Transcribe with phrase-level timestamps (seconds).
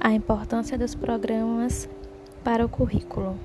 [0.00, 1.88] A importância dos programas
[2.44, 3.38] para o currículo.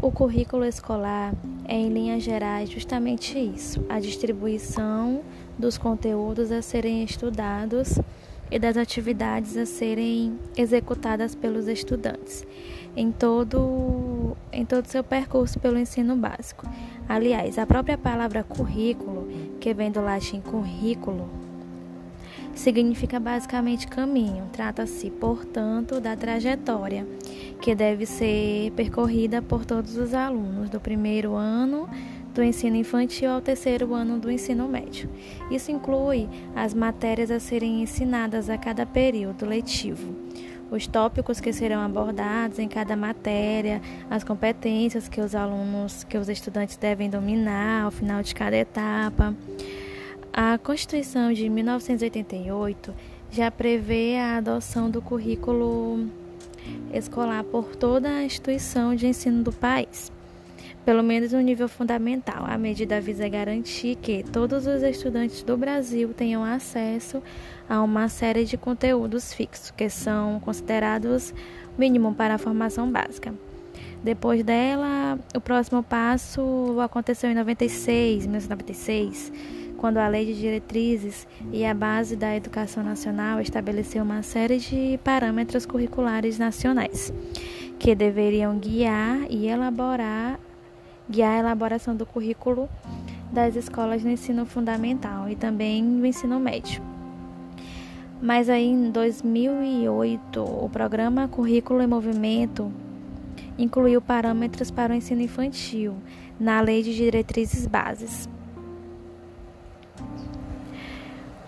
[0.00, 1.34] O currículo escolar
[1.66, 5.22] é, em linhas gerais, justamente isso: a distribuição
[5.58, 7.98] dos conteúdos a serem estudados
[8.50, 12.46] e das atividades a serem executadas pelos estudantes
[12.98, 16.66] em todo em todo seu percurso pelo ensino básico.
[17.08, 19.28] Aliás, a própria palavra currículo,
[19.60, 21.28] que vem do latim currículo,
[22.58, 24.48] significa basicamente caminho.
[24.52, 27.06] Trata-se, portanto, da trajetória
[27.60, 31.88] que deve ser percorrida por todos os alunos do primeiro ano
[32.34, 35.08] do ensino infantil ao terceiro ano do ensino médio.
[35.50, 40.14] Isso inclui as matérias a serem ensinadas a cada período letivo,
[40.70, 43.80] os tópicos que serão abordados em cada matéria,
[44.10, 49.34] as competências que os alunos, que os estudantes devem dominar ao final de cada etapa.
[50.40, 52.94] A Constituição de 1988
[53.28, 56.06] já prevê a adoção do currículo
[56.94, 60.12] escolar por toda a instituição de ensino do país,
[60.84, 62.44] pelo menos no nível fundamental.
[62.46, 67.20] A medida visa garantir que todos os estudantes do Brasil tenham acesso
[67.68, 71.34] a uma série de conteúdos fixos, que são considerados
[71.76, 73.34] mínimo para a formação básica.
[74.04, 81.64] Depois dela, o próximo passo aconteceu em 96, 1996 quando a Lei de Diretrizes e
[81.64, 87.12] a Base da Educação Nacional estabeleceu uma série de parâmetros curriculares nacionais
[87.78, 90.38] que deveriam guiar e elaborar
[91.08, 92.68] guiar a elaboração do currículo
[93.32, 96.82] das escolas no ensino fundamental e também no ensino médio.
[98.20, 102.72] Mas aí em 2008, o programa Currículo em Movimento
[103.56, 105.94] incluiu parâmetros para o ensino infantil
[106.38, 108.28] na Lei de Diretrizes Bases.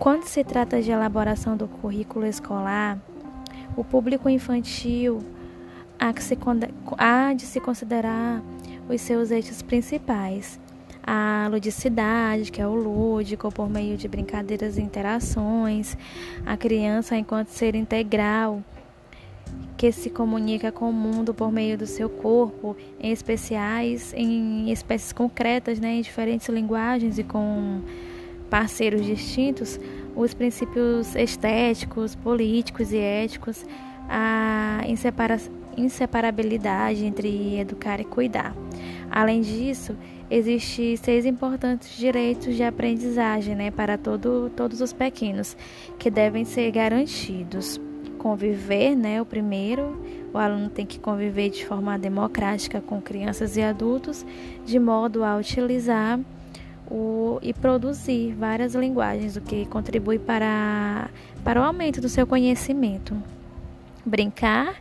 [0.01, 2.97] Quando se trata de elaboração do currículo escolar,
[3.77, 5.19] o público infantil
[5.99, 8.41] há de se considerar
[8.89, 10.59] os seus eixos principais.
[11.03, 15.95] A ludicidade, que é o lúdico, por meio de brincadeiras e interações,
[16.47, 18.63] a criança enquanto ser integral,
[19.77, 25.13] que se comunica com o mundo por meio do seu corpo, em especiais, em espécies
[25.13, 27.81] concretas, né, em diferentes linguagens e com
[28.51, 29.79] parceiros distintos,
[30.13, 33.65] os princípios estéticos, políticos e éticos,
[34.09, 34.81] a
[35.77, 38.53] inseparabilidade entre educar e cuidar.
[39.09, 39.95] Além disso,
[40.29, 45.55] existem seis importantes direitos de aprendizagem né, para todo, todos os pequenos,
[45.97, 47.79] que devem ser garantidos.
[48.17, 49.97] Conviver, né, o primeiro,
[50.33, 54.25] o aluno tem que conviver de forma democrática com crianças e adultos,
[54.65, 56.19] de modo a utilizar
[56.91, 61.09] o, e produzir várias linguagens, o que contribui para,
[61.43, 63.15] para o aumento do seu conhecimento.
[64.05, 64.75] Brincar,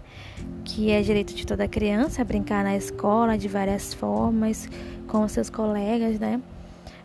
[0.64, 4.68] que é direito de toda criança, brincar na escola de várias formas,
[5.06, 6.40] com seus colegas, né?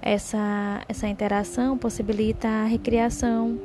[0.01, 3.59] Essa, essa interação possibilita a recriação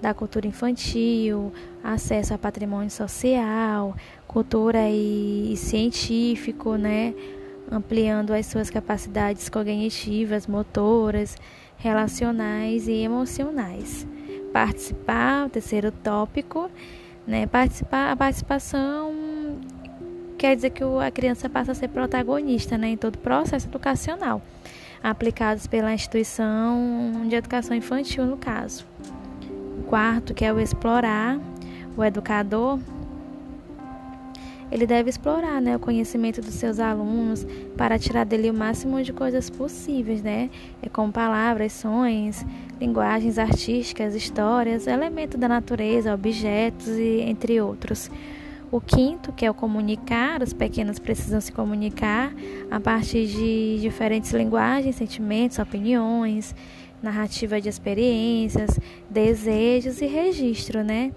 [0.00, 1.52] da cultura infantil,
[1.82, 3.96] acesso a patrimônio social,
[4.26, 7.14] cultura e, e científico, né?
[7.70, 11.36] Ampliando as suas capacidades cognitivas, motoras,
[11.76, 14.06] relacionais e emocionais.
[14.52, 16.70] Participar, o terceiro tópico,
[17.26, 17.46] né?
[17.46, 19.12] Participar, a participação
[20.38, 24.40] quer dizer que a criança passa a ser protagonista né, em todo o processo educacional,
[25.02, 28.86] aplicados pela instituição de educação infantil, no caso.
[29.80, 31.38] O quarto, que é o explorar,
[31.96, 32.78] o educador
[34.70, 37.46] ele deve explorar né, o conhecimento dos seus alunos
[37.76, 40.50] para tirar dele o máximo de coisas possíveis, né?
[40.82, 42.44] É com palavras, sonhos,
[42.80, 48.10] linguagens artísticas, histórias, elementos da natureza, objetos e entre outros.
[48.70, 52.34] O quinto, que é o comunicar, os pequenos precisam se comunicar
[52.70, 56.54] a partir de diferentes linguagens, sentimentos, opiniões,
[57.02, 58.78] narrativa de experiências,
[59.08, 61.12] desejos e registro, né?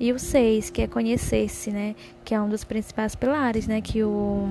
[0.00, 1.94] E o seis, que é conhecer-se, né?
[2.24, 3.80] Que é um dos principais pilares, né?
[3.80, 4.48] Que o,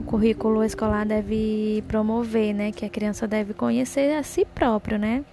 [0.00, 2.72] o currículo escolar deve promover, né?
[2.72, 5.24] Que a criança deve conhecer a si próprio, né?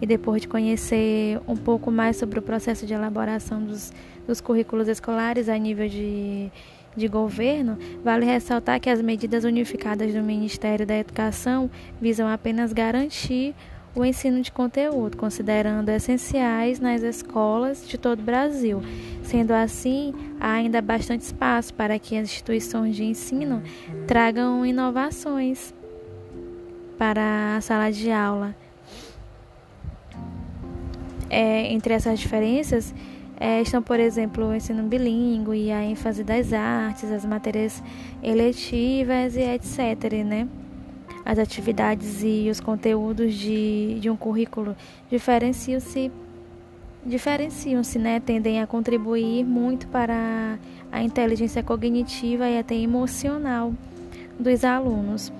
[0.00, 3.92] E depois de conhecer um pouco mais sobre o processo de elaboração dos,
[4.26, 6.50] dos currículos escolares a nível de,
[6.96, 13.54] de governo, vale ressaltar que as medidas unificadas do Ministério da Educação visam apenas garantir
[13.94, 18.80] o ensino de conteúdo, considerando essenciais nas escolas de todo o Brasil.
[19.22, 23.62] Sendo assim, há ainda bastante espaço para que as instituições de ensino
[24.06, 25.74] tragam inovações
[26.96, 28.54] para a sala de aula.
[31.30, 32.94] É, entre essas diferenças,
[33.38, 37.82] é, estão, por exemplo, o ensino bilíngue, a ênfase das artes, as matérias
[38.22, 40.24] eletivas e etc.
[40.24, 40.48] Né?
[41.28, 44.74] As atividades e os conteúdos de, de um currículo
[45.10, 46.10] diferenciam-se
[47.04, 48.18] diferenciam-se, né?
[48.18, 50.58] Tendem a contribuir muito para
[50.90, 53.74] a inteligência cognitiva e até emocional
[54.40, 55.30] dos alunos.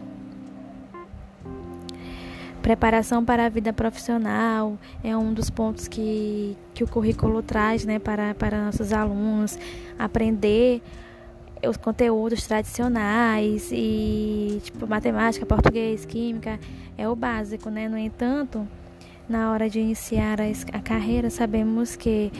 [2.60, 7.98] Preparação para a vida profissional é um dos pontos que, que o currículo traz né,
[7.98, 9.58] para, para nossos alunos.
[9.98, 10.82] Aprender
[11.66, 16.58] os conteúdos tradicionais e tipo matemática, português, química
[16.96, 17.88] é o básico, né?
[17.88, 18.66] No entanto,
[19.28, 22.32] na hora de iniciar a, carreira, sabemos que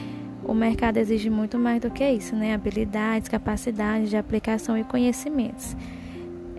[0.44, 2.54] o mercado exige muito mais do que isso, né?
[2.54, 5.76] Habilidades, capacidades de aplicação e conhecimentos.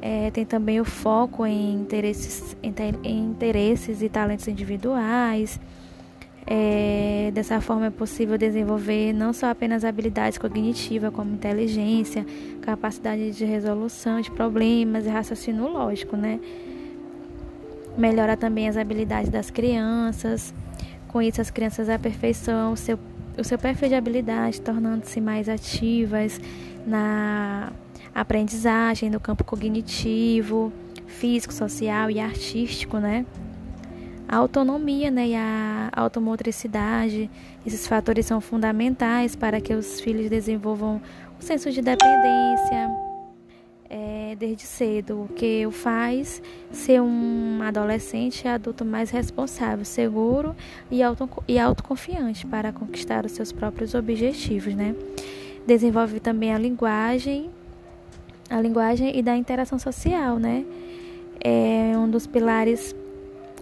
[0.02, 5.60] É, tem também o foco em interesses, em interesses e talentos individuais.
[6.52, 12.26] É, dessa forma é possível desenvolver não só apenas habilidades cognitivas, como inteligência,
[12.60, 16.40] capacidade de resolução de problemas e raciocínio lógico, né?
[17.96, 20.52] Melhora também as habilidades das crianças.
[21.10, 22.98] Com isso, as crianças aperfeiçoam o seu,
[23.38, 26.42] o seu perfil de habilidade, tornando-se mais ativas
[26.84, 27.72] na
[28.16, 30.74] aprendizagem no campo cognitivo,
[31.06, 33.24] físico, social e artístico, né?
[34.32, 37.28] A autonomia né, e a automotricidade,
[37.66, 41.02] esses fatores são fundamentais para que os filhos desenvolvam
[41.40, 42.96] o senso de dependência
[43.90, 50.56] é, desde cedo, o que o faz ser um adolescente e adulto mais responsável, seguro
[50.92, 54.76] e, auto, e autoconfiante para conquistar os seus próprios objetivos.
[54.76, 54.96] Né?
[55.66, 57.50] Desenvolve também a linguagem
[58.48, 60.66] a linguagem e da interação social, né?
[61.40, 62.96] É um dos pilares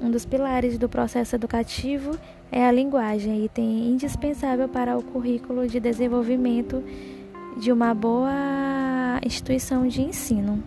[0.01, 2.17] um dos pilares do processo educativo
[2.51, 6.83] é a linguagem, item indispensável para o currículo de desenvolvimento
[7.57, 10.63] de uma boa instituição de ensino.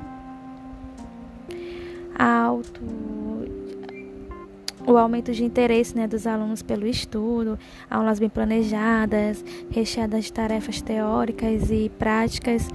[4.91, 7.57] O aumento de interesse né, dos alunos pelo estudo,
[7.89, 12.69] aulas bem planejadas, recheadas de tarefas teóricas e práticas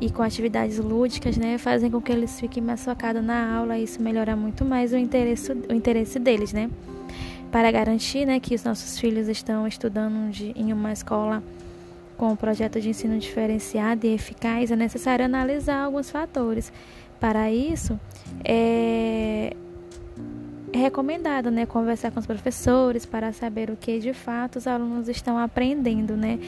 [0.00, 3.84] e com atividades lúdicas, né, fazem com que eles fiquem mais focados na aula e
[3.84, 6.70] isso melhora muito mais o interesse, o interesse deles, né?
[7.52, 11.42] Para garantir, né, que os nossos filhos estão estudando de, em uma escola
[12.16, 16.72] com um projeto de ensino diferenciado e eficaz, é necessário analisar alguns fatores.
[17.18, 17.98] Para isso,
[18.44, 19.54] é,
[20.72, 25.08] é recomendado, né, conversar com os professores para saber o que de fato os alunos
[25.08, 26.38] estão aprendendo, né?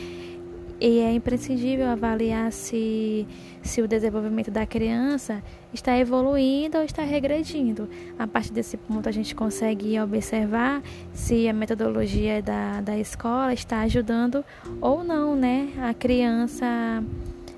[0.84, 3.24] E é imprescindível avaliar se,
[3.62, 5.40] se o desenvolvimento da criança
[5.72, 7.88] está evoluindo ou está regredindo.
[8.18, 10.82] A partir desse ponto, a gente consegue observar
[11.12, 14.44] se a metodologia da, da escola está ajudando
[14.80, 16.66] ou não né, a criança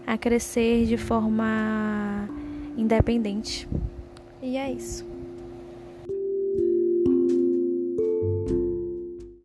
[0.06, 2.28] a crescer de forma
[2.76, 3.66] independente.
[4.42, 5.13] E é isso.